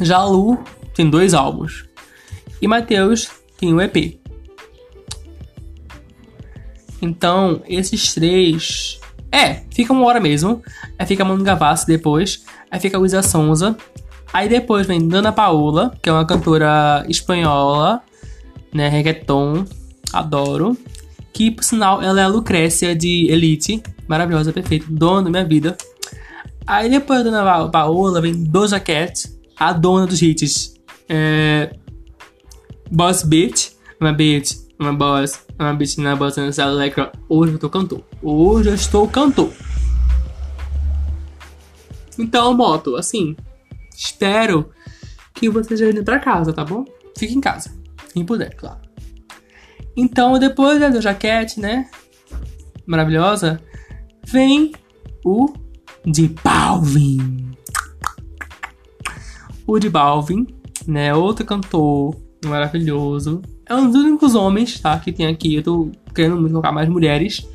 Já 0.00 0.24
Lu 0.24 0.58
tem 0.94 1.08
dois 1.08 1.34
álbuns. 1.34 1.84
E 2.60 2.66
Matheus 2.66 3.28
tem 3.58 3.74
um 3.74 3.80
EP. 3.80 4.18
Então, 7.00 7.62
esses 7.66 8.14
três. 8.14 9.00
É, 9.30 9.62
fica 9.70 9.92
uma 9.92 10.06
hora 10.06 10.20
mesmo. 10.20 10.62
Aí 10.98 11.06
fica 11.06 11.24
Manu 11.24 11.42
Gavassi 11.42 11.86
depois. 11.86 12.44
Aí 12.70 12.78
fica 12.78 12.96
Luísa 12.96 13.22
Sonza. 13.22 13.76
Aí 14.32 14.48
depois 14.48 14.86
vem 14.86 15.06
Dana 15.06 15.30
Paola, 15.30 15.92
que 16.00 16.08
é 16.08 16.12
uma 16.12 16.24
cantora 16.24 17.04
espanhola, 17.08 18.02
né? 18.72 18.88
Reggaeton. 18.88 19.64
Adoro. 20.12 20.76
Que, 21.32 21.50
por 21.50 21.64
sinal, 21.64 22.02
ela 22.02 22.20
é 22.20 22.24
a 22.24 22.28
Lucrécia 22.28 22.94
de 22.94 23.30
Elite. 23.30 23.82
Maravilhosa, 24.06 24.52
perfeita. 24.52 24.86
Dona 24.88 25.22
da 25.22 25.30
minha 25.30 25.44
vida. 25.44 25.76
Aí 26.66 26.88
depois 26.88 27.24
da 27.24 27.30
Dana 27.30 27.68
Paola 27.68 28.20
vem 28.20 28.44
Doja 28.44 28.78
Cat, 28.78 29.28
a 29.58 29.72
dona 29.72 30.06
dos 30.06 30.22
hits. 30.22 30.74
É, 31.08 31.74
Boss 32.90 33.22
Bitch, 33.22 33.72
uma 34.00 34.12
bitch, 34.12 34.54
uma 34.78 34.92
boss, 34.92 35.44
uma 35.58 35.74
bitch 35.74 35.98
na 35.98 36.14
boss 36.14 36.36
nessa 36.36 36.66
letra. 36.66 37.10
Hoje 37.28 37.52
eu 37.52 37.54
estou 37.56 37.70
cantor. 37.70 38.02
Hoje 38.22 38.68
eu 38.70 38.74
estou 38.74 39.08
cantor. 39.08 39.50
Então, 42.18 42.54
moto, 42.54 42.96
assim, 42.96 43.34
espero 43.94 44.70
que 45.34 45.48
você 45.48 45.76
já 45.76 45.90
indo 45.90 46.04
pra 46.04 46.18
casa, 46.18 46.52
tá 46.52 46.64
bom? 46.64 46.84
Fique 47.16 47.34
em 47.34 47.40
casa, 47.40 47.70
quem 48.12 48.24
puder, 48.24 48.54
claro. 48.56 48.80
Então, 49.96 50.38
depois 50.38 50.80
da 50.80 51.00
jaquete, 51.00 51.60
né? 51.60 51.88
Maravilhosa, 52.86 53.60
vem 54.26 54.72
o 55.24 55.52
de 56.04 56.28
Balvin. 56.42 57.52
O 59.66 59.78
de 59.78 59.88
Balvin, 59.88 60.46
né? 60.86 61.14
Outro 61.14 61.44
cantor 61.44 62.16
maravilhoso. 62.44 63.42
É 63.66 63.74
um 63.74 63.90
dos 63.90 64.02
únicos 64.02 64.34
homens, 64.34 64.80
tá? 64.80 64.98
Que 64.98 65.12
tem 65.12 65.26
aqui. 65.26 65.54
Eu 65.54 65.62
tô 65.62 65.92
querendo 66.14 66.36
muito 66.36 66.50
colocar 66.50 66.72
mais 66.72 66.88
mulheres 66.88 67.46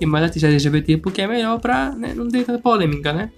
e 0.00 0.06
mais 0.06 0.24
artistas 0.24 0.50
LGBT 0.50 0.98
porque 0.98 1.22
é 1.22 1.26
melhor 1.26 1.58
pra 1.58 1.90
né, 1.90 2.14
não 2.14 2.28
ter 2.28 2.44
tanta 2.44 2.60
polêmica, 2.60 3.12
né? 3.12 3.32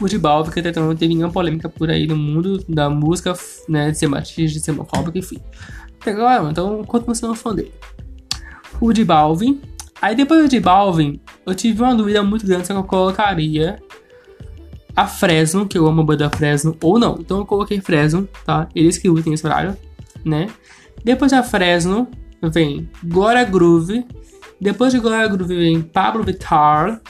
O 0.00 0.50
que 0.50 0.60
até 0.60 0.80
não 0.80 0.94
teve 0.96 1.14
nenhuma 1.14 1.32
polêmica 1.32 1.68
por 1.68 1.90
aí 1.90 2.06
no 2.06 2.16
mundo 2.16 2.64
da 2.68 2.90
música, 2.90 3.34
né? 3.68 3.90
De 3.90 3.98
ser 3.98 4.08
machista, 4.08 4.58
de 4.58 4.60
ser 4.60 4.72
homofóbico, 4.72 5.16
enfim. 5.16 5.38
Então, 6.50 6.82
quanto 6.84 7.06
você 7.06 7.24
não 7.24 7.34
é 7.34 7.36
fã 7.36 7.54
dele? 7.54 7.72
O 8.80 8.92
de 8.92 9.04
Balvin. 9.04 9.60
Aí 10.00 10.16
depois 10.16 10.42
do 10.42 10.48
de 10.48 10.58
Balvin, 10.58 11.20
eu 11.46 11.54
tive 11.54 11.80
uma 11.80 11.94
dúvida 11.94 12.22
muito 12.22 12.44
grande 12.44 12.66
se 12.66 12.72
eu 12.72 12.82
colocaria 12.82 13.80
a 14.96 15.06
Fresno, 15.06 15.66
que 15.66 15.78
eu 15.78 15.86
amo 15.86 16.00
a 16.00 16.04
banda 16.04 16.28
Fresno, 16.28 16.76
ou 16.82 16.98
não. 16.98 17.16
Então 17.20 17.38
eu 17.38 17.46
coloquei 17.46 17.80
Fresno, 17.80 18.28
tá? 18.44 18.68
Eles 18.74 18.98
que 18.98 19.08
usam 19.08 19.32
esse 19.32 19.46
horário 19.46 19.76
né? 20.24 20.48
Depois 21.04 21.32
da 21.32 21.42
Fresno 21.42 22.08
vem 22.42 22.88
Glória 23.04 23.44
Groove. 23.44 24.06
Depois 24.60 24.92
de 24.92 25.00
Glória 25.00 25.28
Groove 25.28 25.54
vem 25.54 25.82
Pablo 25.82 26.22
Vittar. 26.22 27.00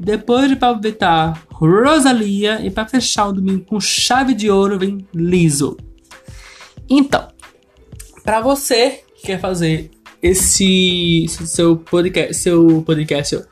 Depois 0.00 0.48
de 0.48 0.56
Pablo 0.56 0.80
Vittar, 0.80 1.46
Rosalia. 1.50 2.60
E 2.64 2.70
para 2.70 2.88
fechar 2.88 3.28
o 3.28 3.32
domingo 3.32 3.64
com 3.66 3.78
chave 3.78 4.34
de 4.34 4.50
ouro 4.50 4.78
vem 4.78 5.06
Liso. 5.14 5.76
Então, 6.88 7.28
para 8.24 8.40
você 8.40 9.02
que 9.16 9.26
quer 9.26 9.40
fazer 9.40 9.90
esse 10.22 11.26
seu 11.28 11.76
podcast, 11.76 12.34
seu 12.34 12.82
podcast, 12.82 13.44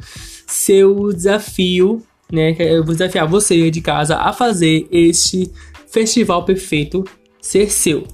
seu 0.47 1.13
desafio, 1.13 2.03
né? 2.33 2.57
Eu 2.59 2.85
vou 2.85 2.95
desafiar 2.95 3.29
você 3.29 3.71
de 3.71 3.81
casa 3.81 4.17
a 4.17 4.33
fazer 4.33 4.89
este 4.91 5.53
festival 5.87 6.45
perfeito 6.45 7.05
ser 7.41 7.71
seu 7.71 8.07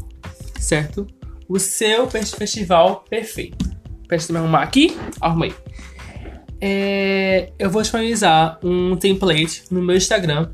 certo? 0.64 1.06
O 1.48 1.58
seu 1.58 2.08
festival 2.08 3.04
perfeito. 3.08 3.70
Presta 4.08 4.32
me 4.32 4.38
arrumar 4.38 4.62
aqui. 4.62 4.96
Arrumei. 5.20 5.54
É, 6.60 7.52
eu 7.58 7.70
vou 7.70 7.82
disponibilizar 7.82 8.58
um 8.62 8.96
template 8.96 9.64
no 9.70 9.82
meu 9.82 9.96
Instagram 9.96 10.50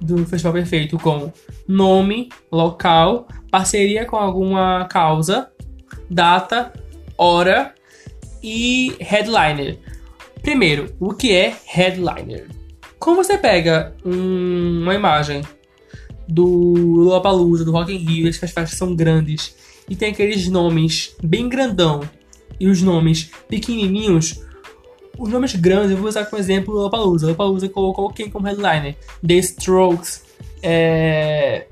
do 0.00 0.24
Festival 0.26 0.52
Perfeito 0.52 0.98
com 0.98 1.32
nome, 1.66 2.28
local, 2.52 3.26
parceria 3.50 4.04
com 4.04 4.16
alguma 4.16 4.86
causa, 4.90 5.50
data, 6.10 6.72
hora 7.16 7.74
e 8.42 8.94
headliner. 9.00 9.78
Primeiro, 10.42 10.94
o 11.00 11.12
que 11.12 11.32
é 11.32 11.56
headliner? 11.66 12.46
Como 12.98 13.16
você 13.16 13.36
pega 13.36 13.94
um, 14.04 14.82
uma 14.82 14.94
imagem 14.94 15.42
do 16.28 16.44
Lollapalooza, 16.44 17.64
do 17.64 17.72
Rock 17.72 17.92
in 17.92 17.98
Rio, 17.98 18.28
as 18.28 18.36
festivais 18.36 18.70
são 18.70 18.94
grandes 18.94 19.56
e 19.88 19.94
tem 19.94 20.10
aqueles 20.10 20.48
nomes 20.48 21.16
bem 21.22 21.48
grandão 21.48 22.00
e 22.58 22.68
os 22.68 22.82
nomes 22.82 23.30
pequenininhos, 23.48 24.40
os 25.18 25.28
nomes 25.28 25.54
grandes 25.54 25.90
eu 25.90 25.96
vou 25.96 26.08
usar 26.08 26.24
como 26.26 26.40
exemplo 26.40 26.74
o 26.74 26.76
Lollapalooza. 26.76 27.34
Colocou 27.68 28.10
quem 28.10 28.30
como 28.30 28.46
headliner? 28.46 28.96
The 29.26 29.34
Strokes, 29.34 30.24
é... 30.62 31.66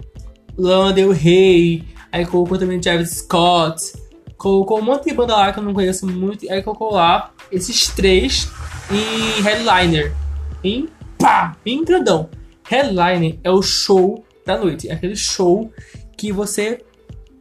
Lana 0.57 0.93
Del 0.93 1.11
Rey, 1.11 1.85
aí 2.13 2.25
colocou 2.25 2.57
também 2.57 2.81
Travis 2.81 3.11
Scott, 3.11 3.93
colocou 4.37 4.79
um 4.79 4.83
monte 4.83 5.07
de 5.07 5.15
banda 5.15 5.35
lá 5.35 5.53
que 5.53 5.59
eu 5.59 5.65
não 5.65 5.75
conheço 5.75 6.07
muito, 6.07 6.51
aí 6.51 6.63
colocou 6.63 6.93
lá 6.93 7.33
esses 7.51 7.89
três 7.89 8.49
em 8.91 9.43
headliner, 9.43 10.15
em 10.63 10.89
pá, 11.19 11.57
bem 11.65 11.85
grandão. 11.85 12.29
Headliner 12.69 13.39
é 13.43 13.51
o 13.51 13.63
show 13.63 14.25
da 14.47 14.57
noite. 14.57 14.89
É 14.89 14.93
aquele 14.93 15.17
show 15.17 15.73
que 16.17 16.33
você 16.33 16.85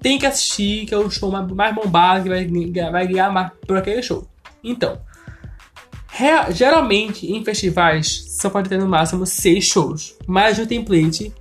tem 0.02 0.18
que 0.18 0.26
assistir, 0.26 0.86
que 0.86 0.94
é 0.94 0.98
o 0.98 1.10
show 1.10 1.32
mais 1.32 1.76
bombado, 1.76 2.24
que 2.24 2.30
vai, 2.30 2.48
vai 2.92 3.08
ganhar 3.08 3.32
mais 3.32 3.52
por 3.66 3.78
aquele 3.78 4.02
show. 4.02 4.28
Então, 4.64 5.00
geralmente 6.51 7.32
em 7.32 7.43
festivais 7.43 8.25
só 8.29 8.50
pode 8.50 8.70
ter 8.70 8.77
no 8.77 8.88
máximo 8.88 9.25
seis 9.25 9.65
shows. 9.65 10.15
Mas 10.27 10.58
no 10.58 10.67
template 10.67 11.34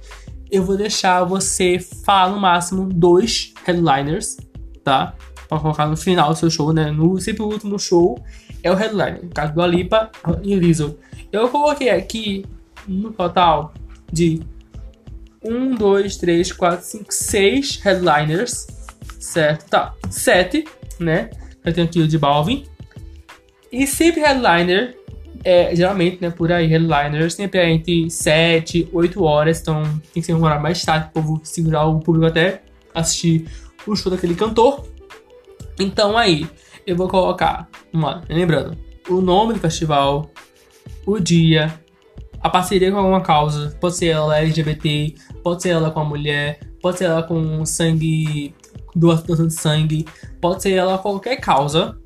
eu 0.51 0.63
vou 0.63 0.77
deixar 0.77 1.25
você 1.25 1.79
falar 1.79 2.31
no 2.31 2.41
máximo 2.41 2.87
dois 2.87 3.55
headliners, 3.65 4.37
tá? 4.85 5.15
Pra 5.49 5.59
colocar 5.59 5.87
no 5.87 5.97
final 5.97 6.31
do 6.31 6.39
seu 6.39 6.51
show, 6.51 6.73
né? 6.73 6.91
No, 6.91 7.21
sempre 7.21 7.43
o 7.43 7.47
último 7.47 7.79
show 7.79 8.23
é 8.63 8.71
o 8.71 8.75
headliner. 8.75 9.23
No 9.23 9.31
caso 9.31 9.55
do 9.55 9.63
Alipa 9.63 10.11
e 10.43 10.55
Lizzo. 10.55 10.99
Eu 11.31 11.49
coloquei 11.49 11.91
aqui 11.91 12.45
no 12.87 13.13
total 13.13 13.73
de 14.13 14.43
1, 15.45 15.75
2, 15.75 16.17
3, 16.17 16.53
4, 16.53 16.85
5, 16.85 17.05
6 17.09 17.81
headliners. 17.83 18.67
Certo? 19.19 19.69
Tá. 19.69 19.95
7, 20.11 20.65
né? 21.01 21.31
Eu 21.65 21.73
tenho 21.73 21.87
aqui 21.87 22.01
o 22.01 22.09
de 22.09 22.19
Balvin. 22.19 22.65
E 23.73 23.87
sempre 23.87 24.21
headliner, 24.21 24.97
é, 25.43 25.75
geralmente, 25.75 26.19
né, 26.21 26.31
por 26.31 26.53
aí, 26.53 26.67
headliners 26.67 27.35
sempre 27.35 27.59
é 27.59 27.71
entre 27.71 28.11
7, 28.11 28.91
8 28.93 29.25
horas. 29.25 29.61
Então 29.61 29.83
tem 30.13 30.21
que 30.21 30.23
ser 30.23 30.35
um 30.35 30.45
horário 30.45 30.63
mais 30.63 30.85
tarde 30.85 31.09
o 31.09 31.13
povo 31.13 31.41
segurar 31.43 31.87
o 31.87 31.99
público 31.99 32.27
até 32.27 32.63
assistir 32.95 33.49
o 33.87 33.97
show 33.97 34.13
daquele 34.13 34.35
cantor. 34.35 34.87
Então 35.81 36.19
aí, 36.19 36.47
eu 36.87 36.95
vou 36.95 37.09
colocar, 37.09 37.69
lembrando, 38.29 38.77
o 39.09 39.21
nome 39.21 39.55
do 39.55 39.61
festival, 39.61 40.31
o 41.07 41.19
dia, 41.19 41.75
a 42.41 42.51
parceria 42.51 42.91
com 42.91 42.99
alguma 42.99 43.23
causa. 43.23 43.77
Pode 43.81 43.97
ser 43.97 44.09
ela 44.09 44.39
LGBT, 44.39 45.15
pode 45.43 45.63
ser 45.63 45.71
ela 45.71 45.91
com 45.91 46.01
a 46.01 46.05
mulher, 46.05 46.61
pode 46.81 46.99
ser 46.99 47.05
ela 47.05 47.23
com 47.23 47.65
sangue, 47.65 48.55
doação 48.95 49.47
de 49.47 49.55
sangue, 49.55 50.07
pode 50.41 50.63
ser 50.63 50.73
ela 50.73 50.99
qualquer 50.99 51.37
causa. 51.37 51.99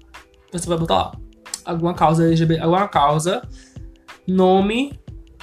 Você 0.53 0.69
vai 0.69 0.79
botar 0.79 0.95
lá. 0.95 1.26
Alguma 1.67 1.95
causa 1.95 2.25
LGBT, 2.25 2.63
alguma 2.63 2.89
causa, 2.89 3.43
nome, 4.27 4.99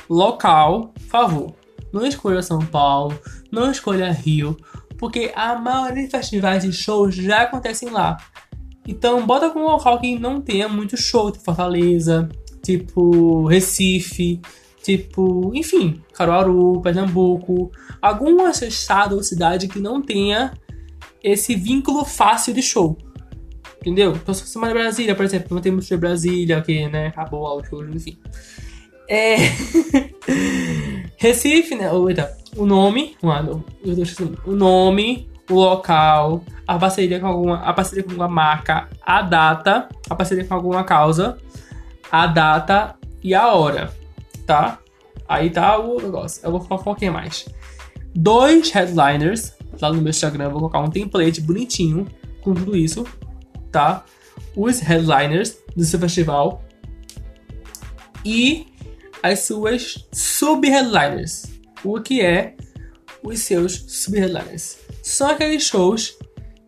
local, 0.10 0.94
favor. 1.10 1.54
Não 1.92 2.06
escolha 2.06 2.42
São 2.42 2.60
Paulo, 2.60 3.20
não 3.52 3.70
escolha 3.70 4.12
Rio, 4.12 4.58
Porque 4.98 5.32
a 5.36 5.56
maioria 5.56 6.06
de 6.06 6.10
festivais 6.10 6.64
de 6.64 6.72
shows 6.72 7.14
já 7.14 7.42
acontecem 7.44 7.90
lá. 7.90 8.18
Então, 8.88 9.26
bota 9.26 9.50
com 9.50 9.60
um 9.60 9.64
local 9.64 10.00
que 10.00 10.18
não 10.18 10.42
tenha 10.42 10.68
muito 10.68 10.96
show, 10.96 11.32
tipo 11.32 11.44
Fortaleza, 11.44 12.30
tipo 12.64 13.46
Recife, 13.46 14.42
tipo, 14.82 15.52
enfim, 15.56 16.02
Caruaru, 16.14 16.82
Pernambuco, 16.82 17.72
algum 18.02 18.48
estado 18.50 19.16
ou 19.16 19.24
cidade 19.24 19.68
que 19.68 19.80
não 19.80 20.02
tenha 20.02 20.54
esse 21.24 21.56
vínculo 21.56 22.04
fácil 22.04 22.54
de 22.54 22.62
show. 22.62 22.98
Entendeu? 23.84 24.14
Então, 24.14 24.34
se 24.34 24.58
em 24.58 24.62
Brasília, 24.62 25.14
por 25.14 25.26
exemplo, 25.26 25.54
não 25.54 25.62
tem 25.62 25.74
muito 25.74 25.86
de 25.86 25.98
Brasília, 25.98 26.62
que, 26.62 26.88
né, 26.88 27.08
acabou 27.08 27.60
o 27.60 27.64
show, 27.66 27.84
enfim. 27.86 28.18
É. 29.10 29.36
Recife, 31.20 31.76
né? 31.76 31.90
Eita, 32.08 32.38
o 32.56 32.66
nome, 32.66 33.18
o 34.46 34.56
nome, 34.56 35.30
o 35.50 35.56
local, 35.56 36.46
a 36.66 36.80
parceria 36.80 37.20
com 37.20 37.28
alguma, 37.28 37.58
a 37.58 37.74
parceria 37.74 38.04
com 38.04 38.12
alguma 38.12 38.30
marca, 38.30 38.88
a 39.06 39.22
data, 39.22 39.90
a 40.10 40.16
parceria 40.16 40.46
com 40.46 40.54
alguma 40.54 40.86
causa, 40.86 41.38
a 42.10 42.26
data 42.26 42.96
e 43.22 43.36
a 43.36 43.52
hora, 43.54 43.94
tá? 44.48 44.80
Aí 45.28 45.50
tá 45.50 45.78
o 45.78 46.02
negócio. 46.02 46.42
Eu 46.42 46.52
vou 46.52 46.62
colocar 46.62 46.76
um 46.76 46.84
pouquinho 46.86 47.12
mais. 47.12 47.50
Dois 48.16 48.72
headliners, 48.72 49.54
lá 49.82 49.92
no 49.92 50.02
meu 50.02 50.12
Instagram, 50.12 50.46
eu 50.46 50.52
vou 50.52 50.60
colocar 50.60 50.80
um 50.80 50.90
template 50.90 51.42
bonitinho 51.42 52.08
com 52.42 52.54
tudo 52.54 52.78
isso, 52.78 53.06
tá? 53.74 54.06
Os 54.56 54.80
headliners 54.80 55.58
do 55.76 55.84
seu 55.84 56.00
festival 56.00 56.64
e 58.24 58.68
as 59.22 59.40
suas 59.40 60.08
sub-headliners. 60.14 61.44
O 61.84 62.00
que 62.00 62.22
é 62.22 62.56
os 63.22 63.40
seus 63.40 63.74
sub-headliners? 63.88 64.78
São 65.02 65.30
aqueles 65.32 65.64
shows 65.64 66.18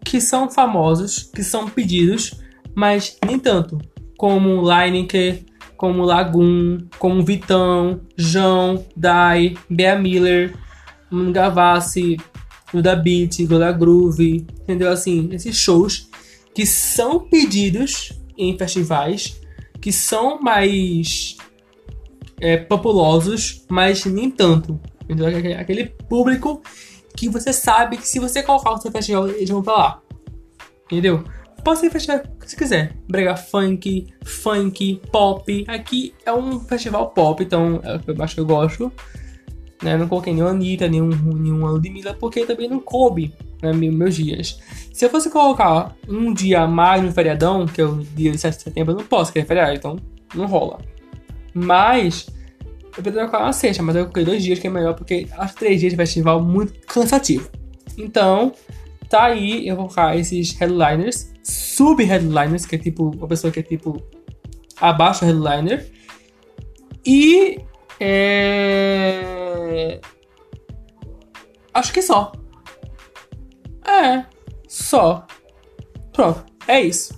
que 0.03 0.19
são 0.19 0.49
famosos, 0.49 1.29
que 1.33 1.43
são 1.43 1.69
pedidos, 1.69 2.41
mas 2.73 3.17
nem 3.25 3.39
tanto. 3.39 3.79
Como 4.17 4.61
Lineker, 4.61 5.43
como 5.77 6.03
Lagoon, 6.03 6.87
como 6.97 7.23
Vitão, 7.23 8.01
João, 8.17 8.85
Dai, 8.95 9.55
Bea 9.69 9.97
Miller, 9.97 10.55
Gavassi, 11.31 12.17
Luda 12.73 12.95
Beat, 12.95 13.45
Gola 13.45 13.71
Groove, 13.71 14.45
entendeu? 14.61 14.91
Assim, 14.91 15.29
esses 15.31 15.55
shows 15.55 16.09
que 16.55 16.65
são 16.65 17.19
pedidos 17.19 18.13
em 18.37 18.57
festivais, 18.57 19.41
que 19.81 19.91
são 19.91 20.39
mais 20.39 21.35
é, 22.39 22.55
populosos, 22.55 23.65
mas 23.69 24.05
nem 24.05 24.31
tanto. 24.31 24.79
Aquele 25.59 25.85
público 25.85 26.61
que 27.15 27.27
você 27.27 27.51
sabe 27.51 27.97
que 27.97 28.07
se 28.07 28.19
você 28.19 28.41
colocar 28.41 28.71
o 28.71 28.77
seu 28.77 28.89
festival, 28.89 29.27
eles 29.27 29.49
vão 29.49 29.61
pra 29.61 29.73
lá. 29.73 30.01
Entendeu? 30.85 31.25
Pode 31.61 31.79
ser 31.79 31.89
festival 31.89 32.21
que 32.39 32.49
você 32.49 32.55
quiser. 32.55 32.95
Brega 33.07 33.35
funk, 33.35 34.07
funk, 34.23 35.01
pop. 35.11 35.65
Aqui 35.67 36.13
é 36.25 36.31
um 36.31 36.61
festival 36.61 37.09
pop, 37.09 37.43
então 37.43 37.81
é 37.83 37.99
eu 38.07 38.23
acho 38.23 38.35
que 38.35 38.41
eu 38.41 38.45
gosto. 38.45 38.91
Né? 39.83 39.97
Não 39.97 40.07
coloquei 40.07 40.33
nenhuma 40.33 40.51
Anitta, 40.51 40.87
nenhum, 40.87 41.09
nenhuma 41.09 41.71
Ludmilla, 41.71 42.13
porque 42.13 42.45
também 42.45 42.69
não 42.69 42.79
coube 42.79 43.33
né, 43.61 43.73
meus 43.73 44.15
dias. 44.15 44.59
Se 44.93 45.05
eu 45.05 45.09
fosse 45.09 45.29
colocar 45.29 45.95
um 46.07 46.33
dia 46.33 46.61
a 46.61 46.67
mais 46.67 47.03
no 47.03 47.11
feriadão, 47.11 47.65
que 47.65 47.81
é 47.81 47.85
o 47.85 47.97
dia 47.97 48.31
de 48.31 48.37
7 48.37 48.57
de 48.57 48.63
setembro, 48.63 48.93
eu 48.93 48.97
não 48.97 49.05
posso, 49.05 49.31
que 49.31 49.39
é 49.39 49.45
feriado, 49.45 49.73
então 49.73 49.97
não 50.33 50.45
rola. 50.45 50.79
Mas 51.53 52.27
eu 52.97 53.03
poderia 53.03 53.27
colocar 53.27 53.43
uma 53.43 53.53
sexta, 53.53 53.83
mas 53.83 53.95
eu 53.95 54.03
coloquei 54.03 54.23
dois 54.23 54.43
dias 54.43 54.59
que 54.59 54.67
é 54.67 54.69
melhor, 54.69 54.93
porque 54.93 55.27
acho 55.37 55.55
três 55.55 55.79
dias 55.79 55.91
de 55.91 55.97
festival 55.97 56.41
muito 56.41 56.73
cansativo. 56.87 57.49
Então, 57.97 58.53
tá 59.09 59.25
aí, 59.25 59.67
eu 59.67 59.75
vou 59.75 59.85
colocar 59.85 60.17
esses 60.17 60.53
headliners, 60.53 61.33
sub-headliners, 61.43 62.65
que 62.65 62.75
é 62.75 62.79
tipo, 62.79 63.09
uma 63.15 63.27
pessoa 63.27 63.51
que 63.51 63.59
é 63.59 63.63
tipo 63.63 64.01
abaixo 64.79 65.25
do 65.25 65.27
headliner. 65.27 65.85
E. 67.05 67.59
É... 67.99 69.21
Acho 71.73 71.93
que 71.93 72.01
só. 72.01 72.31
É, 73.87 74.25
só. 74.67 75.25
Pronto, 76.11 76.43
é 76.67 76.81
isso. 76.81 77.13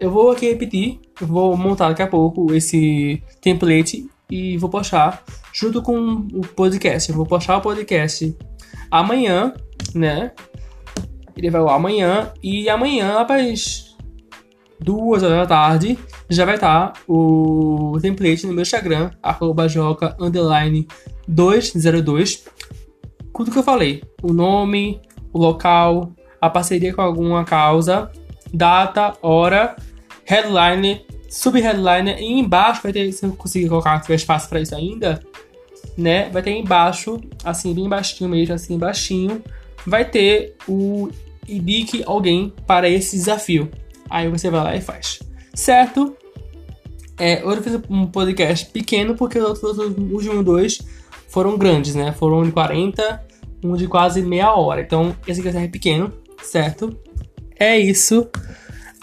Eu 0.00 0.10
vou 0.10 0.30
aqui 0.30 0.48
repetir, 0.48 1.00
eu 1.20 1.26
vou 1.26 1.56
montar 1.56 1.88
daqui 1.88 2.02
a 2.02 2.06
pouco 2.06 2.54
esse 2.54 3.22
template 3.40 4.08
e 4.30 4.56
vou 4.56 4.70
postar 4.70 5.24
junto 5.52 5.82
com 5.82 6.26
o 6.32 6.40
podcast. 6.54 7.10
Eu 7.10 7.16
vou 7.16 7.26
postar 7.26 7.56
o 7.56 7.60
podcast 7.60 8.36
amanhã, 8.90 9.52
né? 9.94 10.32
Ele 11.36 11.50
vai 11.50 11.60
lá 11.60 11.74
amanhã 11.74 12.32
e 12.42 12.68
amanhã, 12.68 13.18
após 13.18 13.96
duas 14.80 15.22
horas 15.22 15.38
da 15.38 15.46
tarde, 15.46 15.98
já 16.28 16.44
vai 16.44 16.54
estar 16.54 16.92
o 17.08 17.98
template 18.00 18.46
no 18.46 18.52
meu 18.52 18.62
Instagram, 18.62 19.10
arroba 19.22 19.68
joca, 19.68 20.16
underline 20.20 20.86
202. 21.26 22.44
Tudo 23.34 23.52
que 23.52 23.58
eu 23.58 23.62
falei, 23.62 24.02
o 24.20 24.32
nome, 24.32 25.00
local, 25.38 26.12
a 26.40 26.50
parceria 26.50 26.94
com 26.94 27.02
alguma 27.02 27.44
causa, 27.44 28.10
data, 28.52 29.16
hora, 29.22 29.76
headline 30.24 31.04
sub-headliner 31.28 32.18
e 32.18 32.38
embaixo 32.38 32.82
vai 32.82 32.92
ter, 32.92 33.12
se 33.12 33.24
eu 33.24 33.32
conseguir 33.32 33.68
colocar, 33.68 33.96
se 33.98 34.02
tiver 34.02 34.14
espaço 34.14 34.48
para 34.48 34.60
isso 34.60 34.74
ainda, 34.74 35.22
né? 35.96 36.30
Vai 36.30 36.42
ter 36.42 36.52
embaixo, 36.52 37.20
assim, 37.44 37.74
bem 37.74 37.88
baixinho 37.88 38.30
mesmo, 38.30 38.54
assim, 38.54 38.78
baixinho, 38.78 39.42
vai 39.86 40.04
ter 40.04 40.56
o 40.66 41.10
indique 41.48 42.02
alguém 42.06 42.52
para 42.66 42.88
esse 42.88 43.16
desafio. 43.16 43.70
Aí 44.08 44.28
você 44.28 44.50
vai 44.50 44.64
lá 44.64 44.76
e 44.76 44.80
faz. 44.80 45.20
Certo? 45.54 46.16
É, 47.18 47.44
hoje 47.44 47.58
eu 47.58 47.62
fiz 47.62 47.80
um 47.90 48.06
podcast 48.06 48.66
pequeno 48.66 49.14
porque 49.14 49.38
os 49.38 49.62
outros 49.62 49.96
últimos 49.98 50.44
dois 50.44 50.78
foram 51.28 51.58
grandes, 51.58 51.94
né? 51.94 52.12
Foram 52.12 52.44
de 52.44 52.52
40, 52.52 53.26
um 53.62 53.74
de 53.74 53.86
quase 53.86 54.22
meia 54.22 54.54
hora. 54.54 54.80
Então, 54.80 55.14
esse 55.26 55.40
aqui 55.40 55.56
é 55.56 55.68
pequeno, 55.68 56.12
certo? 56.42 56.96
É 57.58 57.78
isso. 57.78 58.28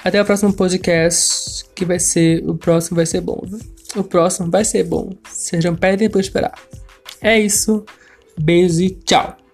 Até 0.03 0.21
o 0.21 0.25
próximo 0.25 0.53
podcast, 0.53 1.65
que 1.73 1.83
vai 1.83 1.99
ser. 1.99 2.47
O 2.47 2.55
próximo 2.55 2.95
vai 2.95 3.05
ser 3.05 3.21
bom, 3.21 3.41
viu? 3.43 3.59
O 3.95 4.03
próximo 4.03 4.51
vai 4.51 4.63
ser 4.63 4.83
bom. 4.83 5.11
Sejam 5.29 5.75
pedem 5.75 6.09
por 6.09 6.19
esperar. 6.19 6.53
É 7.21 7.39
isso. 7.39 7.83
Beijo 8.37 8.81
e 8.81 8.89
tchau. 8.89 9.44